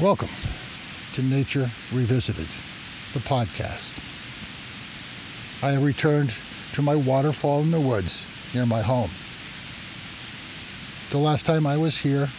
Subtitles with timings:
[0.00, 0.28] Welcome
[1.14, 2.46] to Nature Revisited,
[3.14, 3.90] the podcast.
[5.60, 6.32] I have returned
[6.74, 8.24] to my waterfall in the woods
[8.54, 9.10] near my home.
[11.10, 12.30] The last time I was here,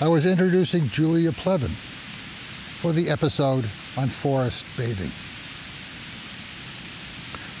[0.00, 1.70] I was introducing Julia Plevin
[2.80, 3.64] for the episode
[3.96, 5.12] on forest bathing.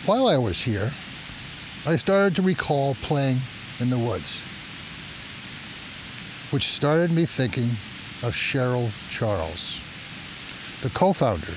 [0.06, 0.90] While I was here,
[1.86, 3.38] I started to recall playing
[3.78, 4.40] in the woods,
[6.50, 7.76] which started me thinking
[8.22, 9.80] of Cheryl Charles,
[10.82, 11.54] the co founder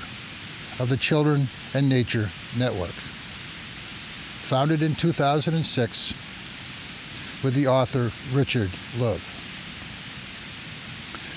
[0.78, 2.94] of the Children and Nature Network,
[4.42, 6.14] founded in 2006
[7.42, 9.20] with the author Richard Louv.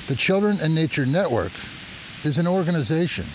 [0.08, 1.52] The Children and Nature Network
[2.23, 3.26] is an organization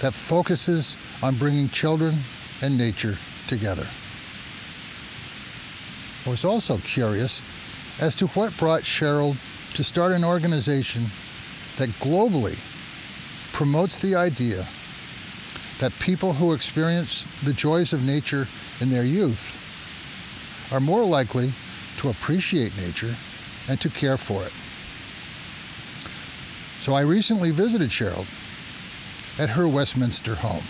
[0.00, 2.16] that focuses on bringing children
[2.60, 3.16] and nature
[3.46, 3.86] together.
[6.26, 7.40] I was also curious
[8.00, 9.36] as to what brought Cheryl
[9.74, 11.06] to start an organization
[11.76, 12.58] that globally
[13.52, 14.66] promotes the idea
[15.78, 18.46] that people who experience the joys of nature
[18.80, 19.60] in their youth
[20.72, 21.52] are more likely
[21.98, 23.14] to appreciate nature
[23.68, 24.52] and to care for it.
[26.80, 28.26] So I recently visited Cheryl
[29.38, 30.64] at her Westminster home.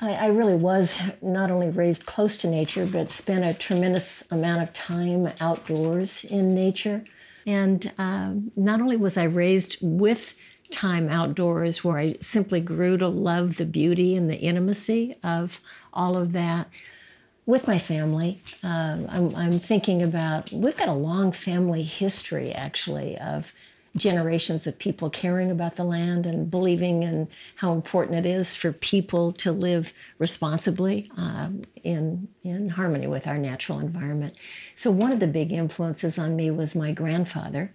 [0.00, 4.62] I, I, really was not only raised close to nature, but spent a tremendous amount
[4.62, 7.04] of time outdoors in nature.
[7.46, 10.34] And uh, not only was I raised with
[10.70, 15.60] time outdoors, where I simply grew to love the beauty and the intimacy of
[15.92, 16.68] all of that,
[17.46, 18.42] with my family.
[18.62, 23.54] Uh, I'm, I'm thinking about, we've got a long family history actually of
[23.98, 28.72] generations of people caring about the land and believing in how important it is for
[28.72, 31.48] people to live responsibly uh,
[31.82, 34.34] in, in harmony with our natural environment.
[34.76, 37.72] So, one of the big influences on me was my grandfather.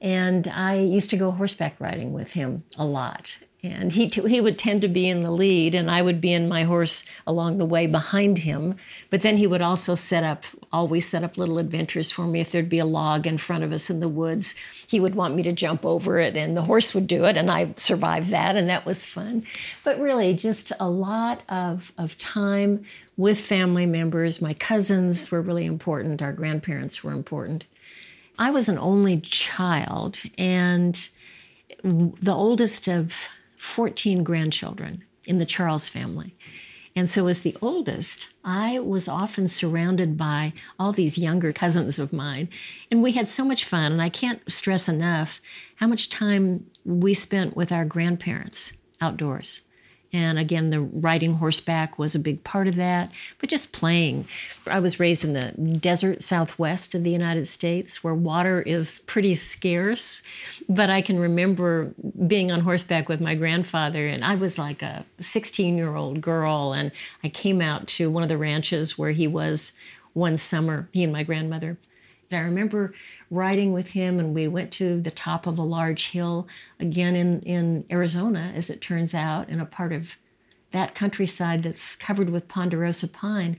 [0.00, 4.40] And I used to go horseback riding with him a lot and he t- he
[4.40, 7.58] would tend to be in the lead and I would be in my horse along
[7.58, 8.74] the way behind him.
[9.08, 12.40] But then he would also set up always set up little adventures for me.
[12.40, 14.56] If there'd be a log in front of us in the woods
[14.88, 17.50] he would want me to jump over it and the horse would do it and
[17.52, 19.44] I survived that and that was fun.
[19.84, 22.84] But really just a lot of of time
[23.16, 24.42] with family members.
[24.42, 26.20] My cousins were really important.
[26.20, 27.64] Our grandparents were important.
[28.40, 31.08] I was an only child and
[31.84, 33.28] the oldest of
[33.62, 36.34] 14 grandchildren in the Charles family.
[36.94, 42.12] And so, as the oldest, I was often surrounded by all these younger cousins of
[42.12, 42.48] mine.
[42.90, 43.92] And we had so much fun.
[43.92, 45.40] And I can't stress enough
[45.76, 49.62] how much time we spent with our grandparents outdoors.
[50.14, 54.26] And again, the riding horseback was a big part of that, but just playing.
[54.66, 59.34] I was raised in the desert southwest of the United States where water is pretty
[59.34, 60.20] scarce.
[60.68, 61.94] But I can remember
[62.26, 66.74] being on horseback with my grandfather, and I was like a 16 year old girl.
[66.74, 66.92] And
[67.24, 69.72] I came out to one of the ranches where he was
[70.12, 71.78] one summer, he and my grandmother.
[72.30, 72.94] And I remember
[73.32, 76.46] riding with him, and we went to the top of a large hill,
[76.78, 80.18] again in, in Arizona, as it turns out, in a part of
[80.72, 83.58] that countryside that's covered with ponderosa pine.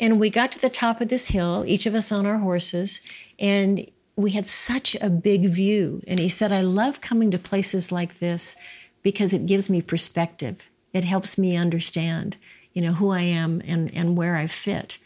[0.00, 3.00] And we got to the top of this hill, each of us on our horses,
[3.38, 6.02] and we had such a big view.
[6.08, 8.56] And he said, I love coming to places like this
[9.02, 10.56] because it gives me perspective.
[10.92, 12.38] It helps me understand,
[12.72, 14.98] you know, who I am and, and where I fit.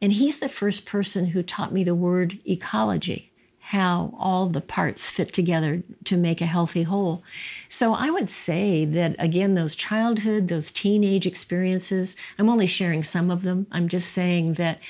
[0.00, 5.10] And he's the first person who taught me the word ecology, how all the parts
[5.10, 7.24] fit together to make a healthy whole.
[7.68, 13.30] So I would say that, again, those childhood, those teenage experiences, I'm only sharing some
[13.30, 13.66] of them.
[13.72, 14.80] I'm just saying that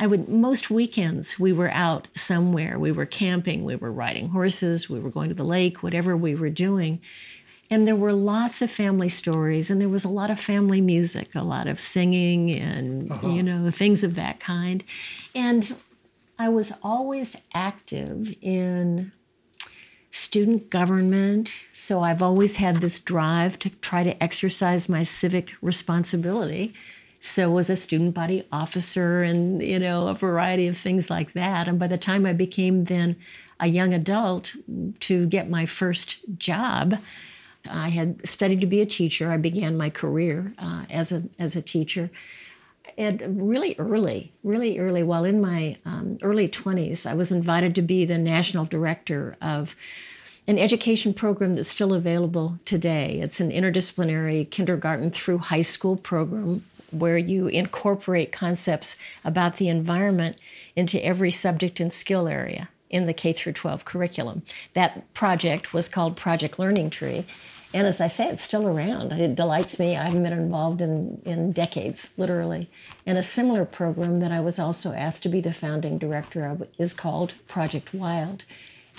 [0.00, 2.78] I would, most weekends, we were out somewhere.
[2.78, 6.34] We were camping, we were riding horses, we were going to the lake, whatever we
[6.34, 7.00] were doing.
[7.70, 11.34] And there were lots of family stories, and there was a lot of family music,
[11.34, 13.28] a lot of singing, and uh-huh.
[13.28, 14.84] you know things of that kind.
[15.34, 15.74] And
[16.38, 19.12] I was always active in
[20.10, 26.74] student government, so I've always had this drive to try to exercise my civic responsibility.
[27.20, 31.66] So was a student body officer, and you know a variety of things like that.
[31.66, 33.16] And by the time I became then
[33.58, 34.54] a young adult
[35.00, 36.96] to get my first job
[37.68, 39.30] I had studied to be a teacher.
[39.30, 42.10] I began my career uh, as a as a teacher,
[42.98, 47.82] and really early, really early, while in my um, early twenties, I was invited to
[47.82, 49.76] be the national director of
[50.46, 53.20] an education program that's still available today.
[53.22, 60.36] It's an interdisciplinary kindergarten through high school program where you incorporate concepts about the environment
[60.76, 64.42] into every subject and skill area in the K through 12 curriculum.
[64.74, 67.26] That project was called Project Learning Tree.
[67.74, 69.10] And as I say, it's still around.
[69.10, 69.96] It delights me.
[69.96, 72.70] I haven't been involved in, in decades, literally.
[73.04, 76.68] And a similar program that I was also asked to be the founding director of
[76.78, 78.44] is called Project Wild.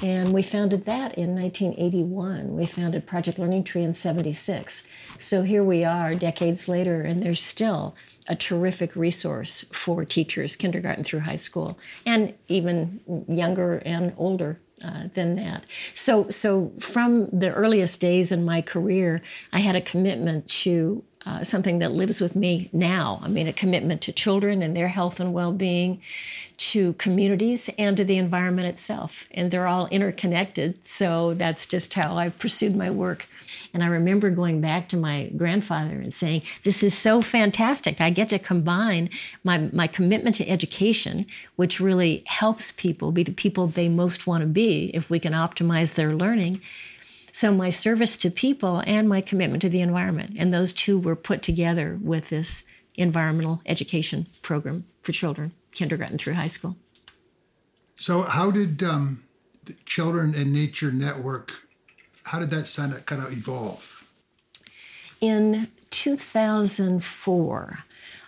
[0.04, 2.54] And we founded that in 1981.
[2.54, 4.84] We founded Project Learning Tree in 76.
[5.20, 7.96] So here we are decades later, and there's still
[8.28, 15.08] a terrific resource for teachers, kindergarten through high school, and even younger and older uh,
[15.14, 15.66] than that.
[15.94, 19.22] So, so from the earliest days in my career,
[19.54, 23.20] I had a commitment to uh, something that lives with me now.
[23.24, 26.02] I mean, a commitment to children and their health and well being,
[26.58, 29.28] to communities, and to the environment itself.
[29.32, 30.78] And they're all interconnected.
[30.88, 33.28] So that's just how I've pursued my work.
[33.74, 38.00] And I remember going back to my grandfather and saying, This is so fantastic.
[38.00, 39.10] I get to combine
[39.44, 41.26] my, my commitment to education,
[41.56, 45.34] which really helps people be the people they most want to be if we can
[45.34, 46.62] optimize their learning
[47.36, 50.38] so my service to people and my commitment to the environment.
[50.38, 52.64] And those two were put together with this
[52.96, 56.78] environmental education program for children, kindergarten through high school.
[57.98, 59.26] So how did um,
[59.66, 61.52] the Children and Nature Network,
[62.24, 64.08] how did that kind of evolve?
[65.20, 67.80] In 2004,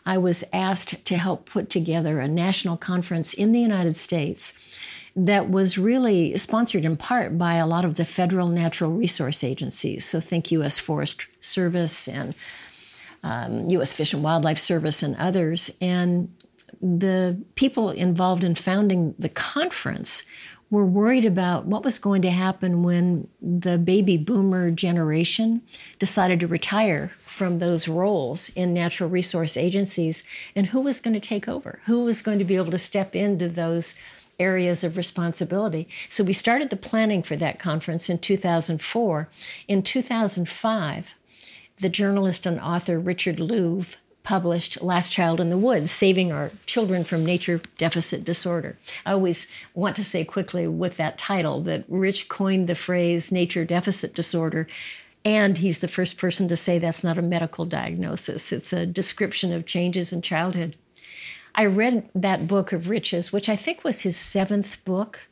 [0.05, 4.51] I was asked to help put together a national conference in the United States
[5.17, 10.05] that was really sponsored in part by a lot of the federal natural resource agencies.
[10.05, 10.77] So think U.S.
[10.77, 12.35] Forest Service and
[13.23, 13.93] um, U.S.
[13.93, 15.71] Fish and Wildlife Service and others.
[15.81, 16.31] And
[16.79, 20.23] the people involved in founding the conference
[20.69, 25.61] were worried about what was going to happen when the baby boomer generation
[25.97, 30.23] decided to retire from those roles in natural resource agencies
[30.55, 33.15] and who was going to take over who was going to be able to step
[33.15, 33.95] into those
[34.39, 35.87] areas of responsibility.
[36.09, 39.29] So we started the planning for that conference in 2004.
[39.67, 41.13] In 2005,
[41.79, 47.05] the journalist and author Richard Louv published Last Child in the Woods Saving Our Children
[47.05, 48.77] from Nature Deficit Disorder.
[49.05, 53.63] I always want to say quickly with that title that Rich coined the phrase nature
[53.63, 54.67] deficit disorder.
[55.23, 58.51] And he's the first person to say that's not a medical diagnosis.
[58.51, 60.75] It's a description of changes in childhood.
[61.55, 65.27] I read that book of Rich's, which I think was his seventh book,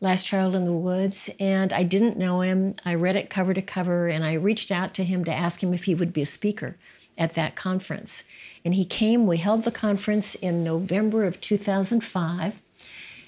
[0.00, 2.74] Last Child in the Woods, and I didn't know him.
[2.84, 5.74] I read it cover to cover, and I reached out to him to ask him
[5.74, 6.76] if he would be a speaker
[7.18, 8.24] at that conference.
[8.64, 12.60] And he came, we held the conference in November of 2005.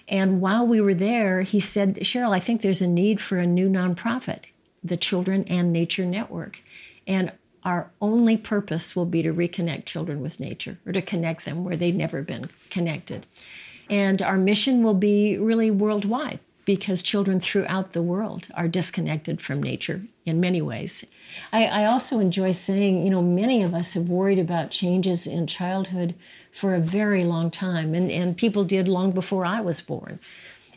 [0.08, 3.46] And while we were there, he said, Cheryl, I think there's a need for a
[3.46, 4.44] new nonprofit,
[4.82, 6.62] the Children and Nature Network.
[7.06, 7.32] And
[7.64, 11.76] our only purpose will be to reconnect children with nature or to connect them where
[11.76, 13.26] they've never been connected.
[13.88, 19.62] And our mission will be really worldwide because children throughout the world are disconnected from
[19.62, 21.04] nature in many ways.
[21.52, 25.48] I, I, also enjoy saying, you know, many of us have worried about changes in
[25.48, 26.14] childhood
[26.52, 30.20] for a very long time, and, and people did long before I was born.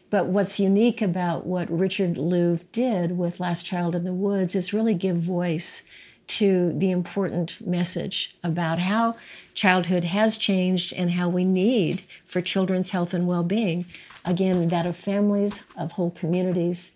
[0.10, 4.74] But what's unique about what Richard Louv did with Last Child in the Woods is
[4.74, 5.84] really give voice
[6.28, 9.16] to the important message about how
[9.54, 13.86] childhood has changed and how we need for children's health and well being,
[14.24, 16.92] again, that of families, of whole communities,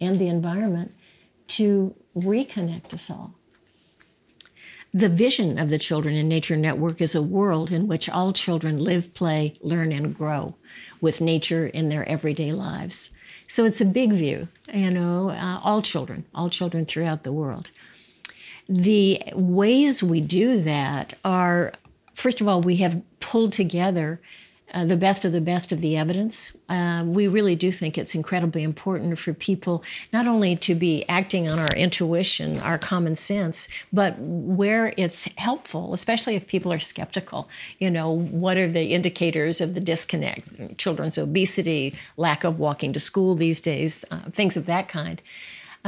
[0.00, 0.94] and the environment,
[1.48, 3.34] to reconnect us all.
[4.92, 8.78] The vision of the Children and Nature Network is a world in which all children
[8.78, 10.54] live, play, learn, and grow
[11.00, 13.10] with nature in their everyday lives.
[13.46, 17.70] So it's a big view, you know, uh, all children, all children throughout the world.
[18.68, 21.72] The ways we do that are,
[22.14, 24.20] first of all, we have pulled together
[24.74, 26.54] uh, the best of the best of the evidence.
[26.68, 29.82] Uh, we really do think it's incredibly important for people
[30.12, 35.94] not only to be acting on our intuition, our common sense, but where it's helpful,
[35.94, 37.48] especially if people are skeptical.
[37.78, 40.76] You know, what are the indicators of the disconnect?
[40.76, 45.22] Children's obesity, lack of walking to school these days, uh, things of that kind.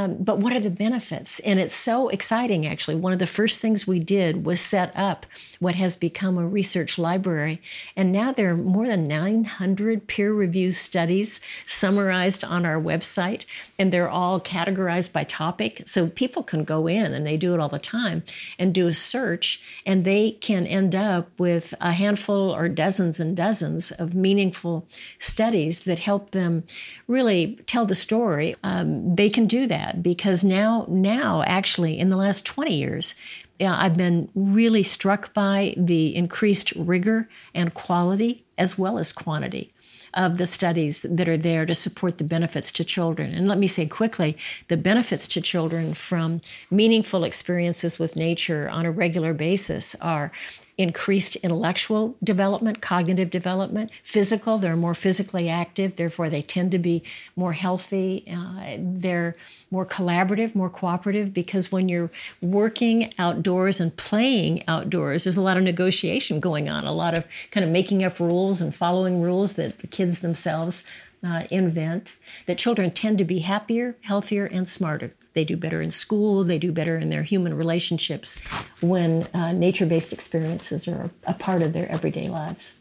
[0.01, 1.41] Um, but what are the benefits?
[1.41, 2.95] And it's so exciting, actually.
[2.97, 5.27] One of the first things we did was set up
[5.59, 7.61] what has become a research library.
[7.97, 13.45] And now there are more than 900 peer reviewed studies summarized on our website,
[13.79, 15.83] and they're all categorized by topic.
[15.85, 18.23] So people can go in, and they do it all the time,
[18.59, 23.37] and do a search, and they can end up with a handful or dozens and
[23.37, 24.87] dozens of meaningful
[25.19, 26.65] studies that help them
[27.07, 28.57] really tell the story.
[28.63, 33.15] Um, they can do that that because now, now actually, in the last 20 years,
[33.61, 39.73] I've been really struck by the increased rigor and quality as well as quantity
[40.15, 43.33] of the studies that are there to support the benefits to children.
[43.33, 44.37] And let me say quickly
[44.69, 50.33] the benefits to children from meaningful experiences with nature on a regular basis are
[50.81, 54.57] increased intellectual development, cognitive development, physical.
[54.57, 57.03] They're more physically active, therefore, they tend to be
[57.37, 58.25] more healthy.
[58.27, 59.37] Uh, they're
[59.71, 62.11] more collaborative, more cooperative, because when you're
[62.41, 67.27] working outdoors and playing outdoors, there's a lot of negotiation going on, a lot of
[67.51, 70.83] kind of making up rules and following rules that the kids themselves
[71.23, 72.15] uh, invent.
[72.47, 75.13] That children tend to be happier, healthier, and smarter.
[75.33, 78.41] They do better in school, they do better in their human relationships
[78.81, 82.77] when uh, nature based experiences are a part of their everyday lives.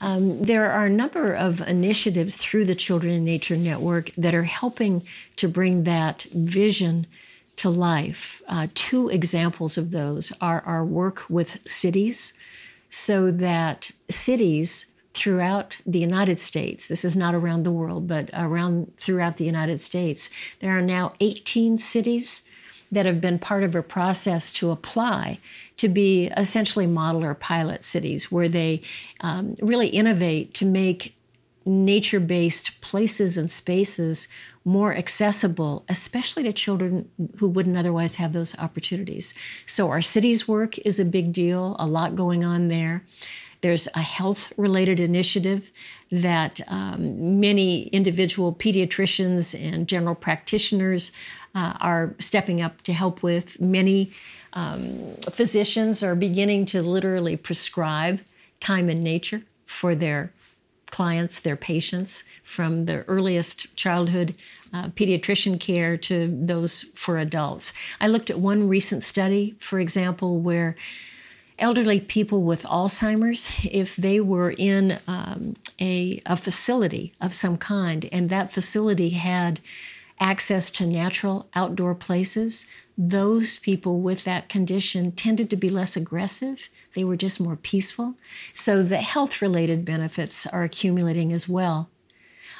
[0.00, 4.44] Um, there are a number of initiatives through the Children and Nature Network that are
[4.44, 5.02] helping
[5.36, 7.06] to bring that vision
[7.56, 8.40] to life.
[8.46, 12.32] Uh, two examples of those are our work with cities,
[12.88, 14.86] so that cities
[15.18, 16.86] throughout the United States.
[16.86, 20.30] This is not around the world, but around throughout the United States.
[20.60, 22.42] There are now 18 cities
[22.90, 25.38] that have been part of a process to apply
[25.76, 28.80] to be essentially model or pilot cities where they
[29.20, 31.14] um, really innovate to make
[31.66, 34.26] nature based places and spaces
[34.64, 39.34] more accessible, especially to children who wouldn't otherwise have those opportunities.
[39.66, 43.04] So, our cities work is a big deal, a lot going on there.
[43.60, 45.70] There's a health related initiative
[46.10, 51.12] that um, many individual pediatricians and general practitioners
[51.54, 53.60] uh, are stepping up to help with.
[53.60, 54.12] Many
[54.52, 58.20] um, physicians are beginning to literally prescribe
[58.60, 60.32] time in nature for their
[60.90, 64.34] clients, their patients, from the earliest childhood
[64.72, 67.72] uh, pediatrician care to those for adults.
[68.00, 70.76] I looked at one recent study, for example, where
[71.58, 78.08] elderly people with Alzheimer's, if they were in um, a, a facility of some kind
[78.12, 79.60] and that facility had
[80.20, 86.68] access to natural outdoor places, those people with that condition tended to be less aggressive.
[86.94, 88.14] They were just more peaceful.
[88.52, 91.88] So the health related benefits are accumulating as well.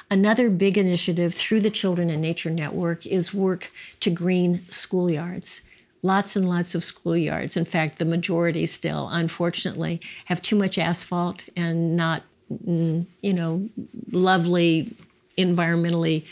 [0.09, 5.61] Another big initiative through the Children and Nature Network is work to green schoolyards
[6.01, 7.57] lots and lots of schoolyards.
[7.57, 13.69] In fact, the majority still, unfortunately, have too much asphalt and not, mm, you know,
[14.11, 14.95] lovely,
[15.37, 16.25] environmentally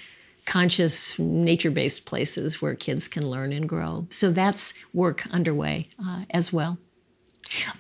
[0.46, 4.08] conscious, nature based places where kids can learn and grow.
[4.10, 6.78] So that's work underway uh, as well.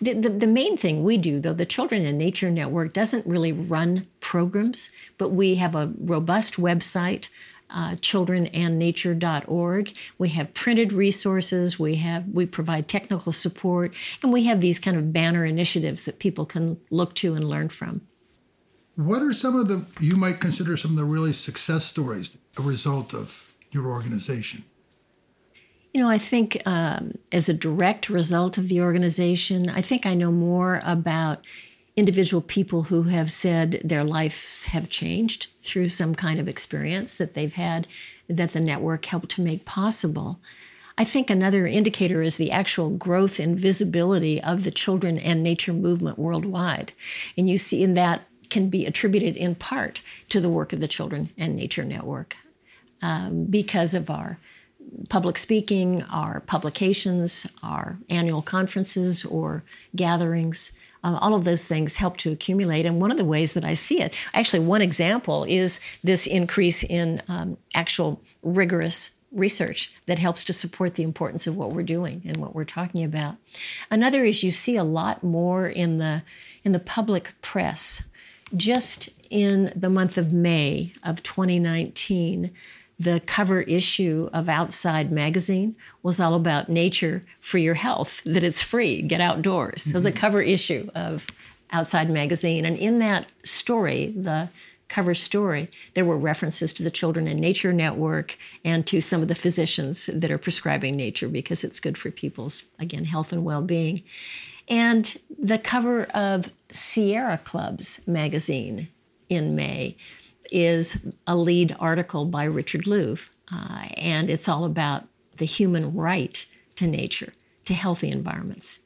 [0.01, 3.51] The, the, the, main thing we do, though, the Children and Nature Network doesn't really
[3.51, 7.27] run programs, but we have a robust website
[7.69, 9.93] uh, childrenandnature.org.
[10.17, 11.79] We have printed resources.
[11.79, 13.93] We have we provide technical support,
[14.23, 17.69] and we have these kind of banner initiatives that people can look to and learn
[17.69, 18.01] from.
[18.95, 22.61] What are some of the you might consider some of the really success stories a
[22.61, 24.63] result of your organization?
[25.93, 30.13] You know, I think um, as a direct result of the organization, I think I
[30.13, 31.45] know more about
[31.97, 37.33] individual people who have said their lives have changed through some kind of experience that
[37.33, 37.87] they've had
[38.29, 40.39] that the network helped to make possible.
[40.97, 45.73] I think another indicator is the actual growth and visibility of the children and nature
[45.73, 46.93] movement worldwide.
[47.35, 50.87] And you see, in that can be attributed in part to the work of the
[50.87, 52.37] Children and Nature Network
[53.01, 54.39] um, because of our
[55.09, 59.63] public speaking, our publications, our annual conferences or
[59.95, 60.71] gatherings.
[61.03, 62.85] Uh, all of those things help to accumulate.
[62.85, 66.83] And one of the ways that I see it, actually, one example is this increase
[66.83, 72.21] in um, actual rigorous research that helps to support the importance of what we're doing
[72.25, 73.35] and what we're talking about.
[73.91, 76.23] Another is you see a lot more in the
[76.63, 78.03] in the public press.
[78.55, 82.51] Just in the month of May of 2019,
[82.99, 88.61] the cover issue of Outside Magazine was all about nature for your health, that it's
[88.61, 89.83] free, get outdoors.
[89.83, 89.91] Mm-hmm.
[89.91, 90.17] So the mm-hmm.
[90.17, 91.27] cover issue of
[91.71, 92.65] Outside Magazine.
[92.65, 94.49] And in that story, the
[94.87, 99.27] cover story, there were references to the Children and Nature Network and to some of
[99.27, 103.61] the physicians that are prescribing nature because it's good for people's, again, health and well
[103.61, 104.03] being.
[104.69, 108.87] And the cover of Sierra Club's magazine
[109.29, 109.97] in May
[110.51, 115.05] is a lead article by Richard Louv, uh, and it's all about
[115.37, 117.33] the human right to nature,
[117.65, 118.79] to healthy environments.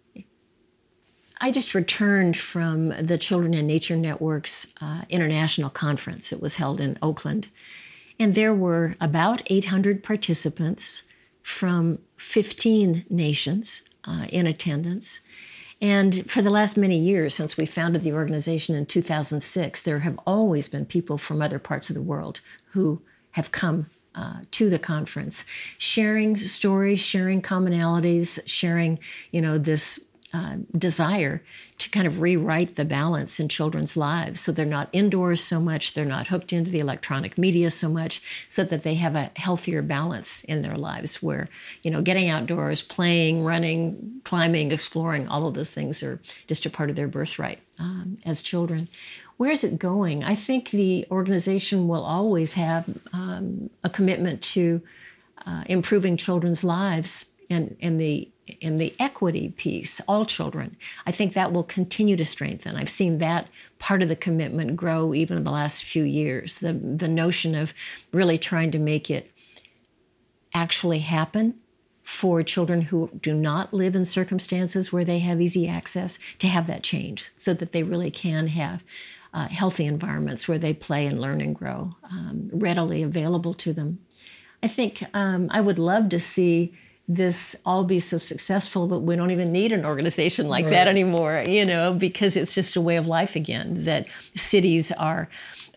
[1.44, 6.32] I just returned from the Children and Nature Network's uh, international conference.
[6.32, 7.50] It was held in Oakland,
[8.20, 11.03] and there were about 800 participants
[11.41, 15.22] from 15 nations uh, in attendance.
[15.82, 20.20] And for the last many years, since we founded the organization in 2006, there have
[20.28, 24.78] always been people from other parts of the world who have come uh, to the
[24.78, 25.44] conference,
[25.78, 29.00] sharing stories, sharing commonalities, sharing,
[29.32, 31.44] you know, this uh, desire
[31.78, 35.94] to kind of rewrite the balance in children's lives so they're not indoors so much,
[35.94, 39.82] they're not hooked into the electronic media so much, so that they have a healthier
[39.82, 41.50] balance in their lives where,
[41.84, 46.70] you know, getting outdoors, playing, running, climbing, exploring, all of those things are just a
[46.70, 48.88] part of their birthright um, as children.
[49.38, 50.24] Where is it going?
[50.24, 54.82] I think the organization will always have um, a commitment to
[55.46, 61.34] uh, improving children's lives and, and the in the equity piece, all children, I think
[61.34, 62.75] that will continue to strengthen.
[62.75, 63.48] I've seen that
[63.79, 66.55] part of the commitment grow even in the last few years.
[66.55, 67.74] The, the notion of
[68.12, 69.31] really trying to make it
[70.53, 71.55] actually happen
[72.03, 76.67] for children who do not live in circumstances where they have easy access to have
[76.67, 78.84] that change so that they really can have
[79.34, 84.00] uh, healthy environments where they play and learn and grow um, readily available to them.
[84.62, 86.74] I think um, I would love to see
[87.15, 90.72] this all be so successful that we don't even need an organization like right.
[90.72, 95.27] that anymore, you know, because it's just a way of life again, that cities are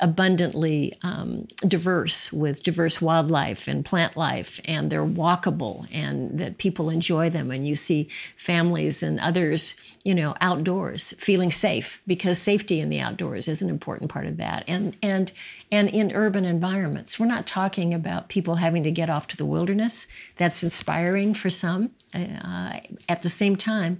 [0.00, 6.90] abundantly um, diverse with diverse wildlife and plant life, and they're walkable, and that people
[6.90, 7.50] enjoy them.
[7.50, 9.74] And you see families and others,
[10.04, 14.36] you know, outdoors feeling safe because safety in the outdoors is an important part of
[14.36, 14.64] that.
[14.68, 15.32] And and
[15.74, 19.44] and in urban environments, we're not talking about people having to get off to the
[19.44, 20.06] wilderness.
[20.36, 21.90] That's inspiring for some.
[22.14, 22.78] Uh,
[23.08, 23.98] at the same time,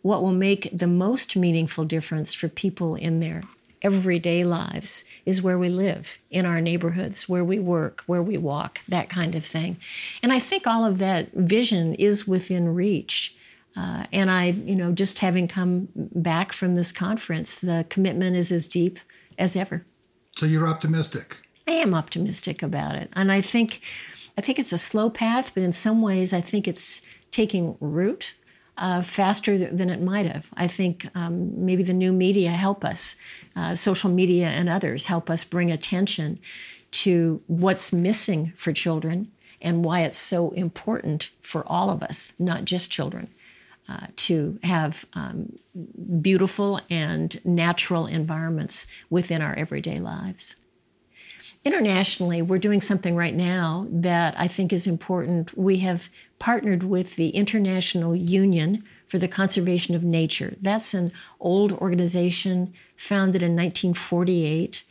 [0.00, 3.42] what will make the most meaningful difference for people in their
[3.82, 8.80] everyday lives is where we live, in our neighborhoods, where we work, where we walk,
[8.88, 9.76] that kind of thing.
[10.22, 13.34] And I think all of that vision is within reach.
[13.76, 18.50] Uh, and I, you know, just having come back from this conference, the commitment is
[18.50, 18.98] as deep
[19.38, 19.84] as ever.
[20.36, 21.36] So you're optimistic.
[21.66, 23.82] I am optimistic about it, and I think,
[24.36, 28.34] I think it's a slow path, but in some ways, I think it's taking root
[28.78, 30.48] uh, faster than it might have.
[30.54, 33.14] I think um, maybe the new media help us,
[33.54, 36.38] uh, social media and others help us bring attention
[36.92, 42.64] to what's missing for children and why it's so important for all of us, not
[42.64, 43.28] just children.
[43.90, 45.58] Uh, to have um,
[46.20, 50.54] beautiful and natural environments within our everyday lives.
[51.64, 55.58] Internationally, we're doing something right now that I think is important.
[55.58, 60.54] We have partnered with the International Union for the Conservation of Nature.
[60.60, 64.84] That's an old organization founded in 1948.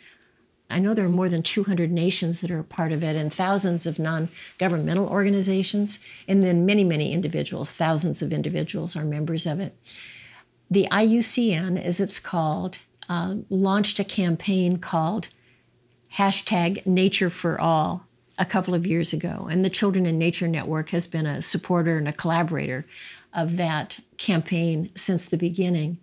[0.69, 3.33] I know there are more than 200 nations that are a part of it and
[3.33, 9.45] thousands of non governmental organizations, and then many, many individuals, thousands of individuals are members
[9.45, 9.75] of it.
[10.69, 15.29] The IUCN, as it's called, uh, launched a campaign called
[16.13, 18.05] hashtag Nature for All
[18.37, 19.47] a couple of years ago.
[19.49, 22.85] And the Children and Nature Network has been a supporter and a collaborator
[23.33, 25.99] of that campaign since the beginning.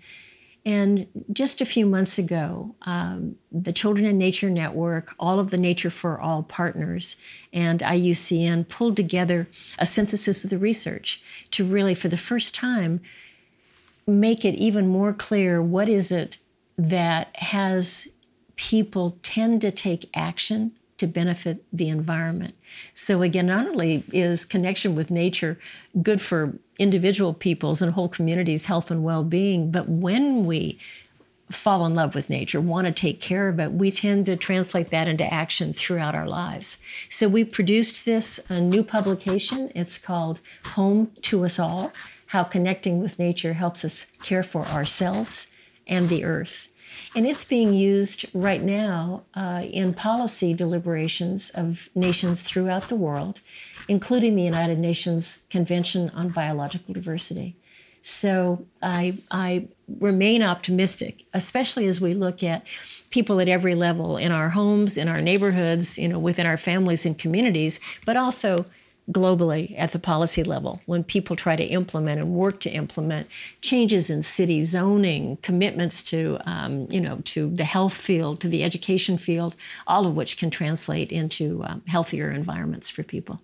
[0.66, 5.56] And just a few months ago, um, the Children and Nature Network, all of the
[5.56, 7.14] Nature for All partners,
[7.52, 9.46] and IUCN pulled together
[9.78, 13.00] a synthesis of the research to really, for the first time,
[14.08, 16.38] make it even more clear what is it
[16.76, 18.08] that has
[18.56, 22.54] people tend to take action to benefit the environment.
[22.92, 25.58] So, again, not only is connection with nature
[26.02, 30.78] good for individual people's and whole communities' health and well being, but when we
[31.50, 34.90] fall in love with nature, want to take care of it, we tend to translate
[34.90, 36.76] that into action throughout our lives.
[37.08, 39.70] So, we produced this a new publication.
[39.74, 40.40] It's called
[40.74, 41.92] Home to Us All
[42.26, 45.46] How Connecting with Nature Helps Us Care for Ourselves
[45.86, 46.68] and the Earth.
[47.14, 53.40] And it's being used right now uh, in policy deliberations of nations throughout the world,
[53.88, 57.56] including the United Nations Convention on Biological Diversity.
[58.02, 59.66] So I, I
[59.98, 62.64] remain optimistic, especially as we look at
[63.10, 67.04] people at every level in our homes, in our neighborhoods, you know, within our families
[67.04, 68.66] and communities, but also
[69.10, 73.28] globally at the policy level when people try to implement and work to implement
[73.60, 78.64] changes in city zoning commitments to um, you know to the health field to the
[78.64, 79.54] education field
[79.86, 83.40] all of which can translate into um, healthier environments for people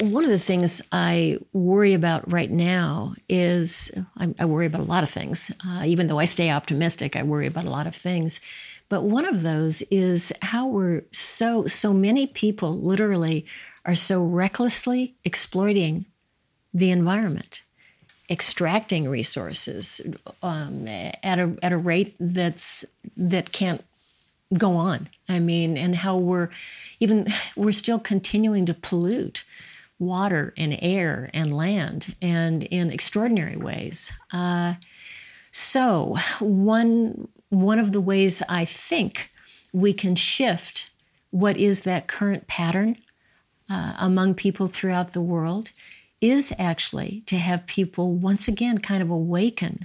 [0.00, 4.84] one of the things I worry about right now is I, I worry about a
[4.84, 5.50] lot of things.
[5.66, 8.40] Uh, even though I stay optimistic, I worry about a lot of things.
[8.92, 13.46] But one of those is how we're so so many people literally
[13.86, 16.04] are so recklessly exploiting
[16.74, 17.62] the environment.
[18.32, 20.00] extracting resources
[20.42, 22.84] um, at a at a rate that's
[23.16, 23.84] that can't
[24.56, 25.08] go on.
[25.28, 26.48] I mean, and how we're
[26.98, 27.26] even
[27.56, 29.44] we're still continuing to pollute
[29.98, 34.12] water and air and land and in extraordinary ways.
[34.32, 34.74] Uh,
[35.52, 39.30] so one one of the ways I think
[39.74, 40.90] we can shift
[41.30, 42.96] what is that current pattern
[43.70, 45.70] uh, among people throughout the world
[46.22, 49.84] is actually to have people once again kind of awaken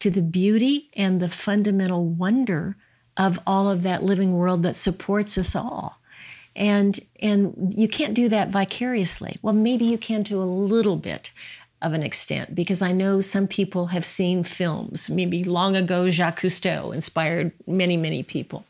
[0.00, 2.76] to the beauty and the fundamental wonder
[3.16, 6.00] of all of that living world that supports us all.
[6.56, 9.38] And and you can't do that vicariously.
[9.42, 11.30] Well, maybe you can do a little bit
[11.86, 15.08] of an extent because I know some people have seen films.
[15.08, 18.66] Maybe long ago, Jacques Cousteau inspired many, many people.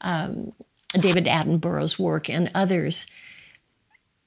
[0.00, 0.52] Um,
[0.92, 3.06] David Attenborough's work and others.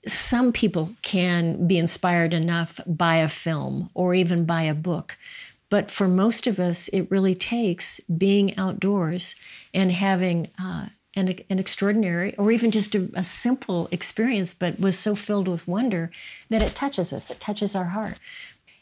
[0.08, 5.18] Some people can be inspired enough by a film or even by a book.
[5.70, 9.36] But for most of us, it really takes being outdoors
[9.74, 14.98] and having uh, an, an, extraordinary or even just a, a simple experience, but was
[14.98, 16.12] so filled with wonder
[16.50, 18.20] that it touches us, it touches our heart.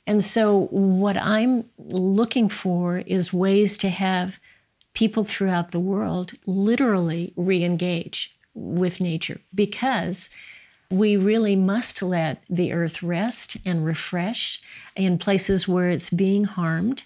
[0.06, 4.40] And so, what I'm looking for is ways to have
[4.94, 10.30] people throughout the world literally re engage with nature because
[10.90, 14.62] we really must let the earth rest and refresh
[14.96, 17.04] in places where it's being harmed.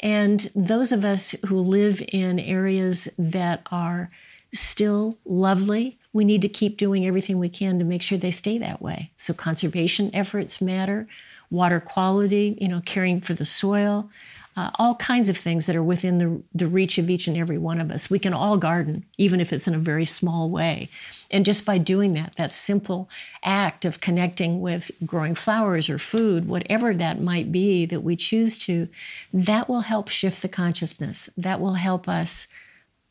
[0.00, 4.10] And those of us who live in areas that are
[4.58, 8.58] still lovely, we need to keep doing everything we can to make sure they stay
[8.58, 9.10] that way.
[9.16, 11.06] So, conservation efforts matter,
[11.50, 14.10] water quality, you know, caring for the soil,
[14.56, 17.58] uh, all kinds of things that are within the, the reach of each and every
[17.58, 18.08] one of us.
[18.08, 20.88] We can all garden, even if it's in a very small way.
[21.30, 23.10] And just by doing that, that simple
[23.42, 28.58] act of connecting with growing flowers or food, whatever that might be that we choose
[28.60, 28.88] to,
[29.32, 31.28] that will help shift the consciousness.
[31.36, 32.48] That will help us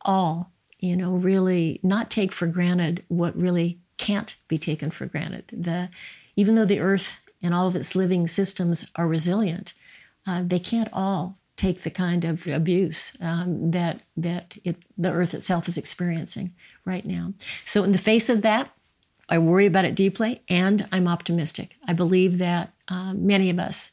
[0.01, 5.45] all, you know, really not take for granted what really can't be taken for granted.
[5.51, 5.89] The,
[6.35, 9.73] even though the earth and all of its living systems are resilient,
[10.27, 15.33] uh, they can't all take the kind of abuse um, that that it, the earth
[15.33, 17.33] itself is experiencing right now.
[17.63, 18.69] So, in the face of that,
[19.29, 21.75] I worry about it deeply, and I'm optimistic.
[21.87, 23.91] I believe that uh, many of us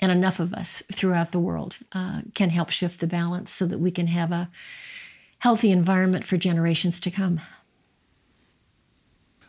[0.00, 3.78] and enough of us throughout the world uh, can help shift the balance so that
[3.78, 4.50] we can have a
[5.42, 7.40] healthy environment for generations to come.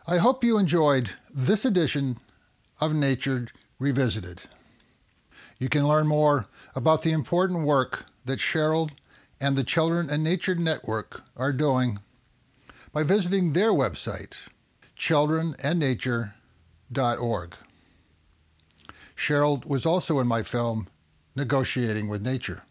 [0.08, 2.18] I hope you enjoyed this edition
[2.80, 3.46] of Nature
[3.78, 4.42] Revisited.
[5.60, 8.90] You can learn more about the important work that Cheryl
[9.40, 12.00] and the Children and Nature Network are doing
[12.92, 14.32] by visiting their website,
[14.98, 17.54] childrenandnature.org.
[19.16, 20.88] Cheryl was also in my film,
[21.36, 22.64] Negotiating with Nature,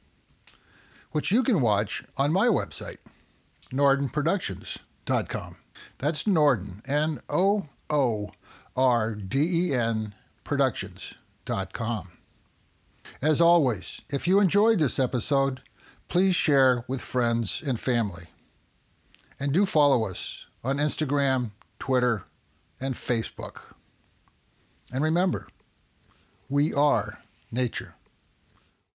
[1.13, 2.97] which you can watch on my website,
[3.73, 5.55] noordenproductions.com.
[5.97, 8.31] That's Noorden, N O O
[8.75, 12.11] R D E N Productions.com.
[13.21, 15.61] As always, if you enjoyed this episode,
[16.07, 18.25] please share with friends and family.
[19.39, 22.25] And do follow us on Instagram, Twitter,
[22.79, 23.61] and Facebook.
[24.91, 25.47] And remember,
[26.49, 27.19] we are
[27.51, 27.95] nature.